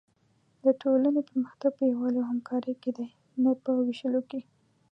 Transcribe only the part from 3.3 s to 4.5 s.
نه په وېشلو کې.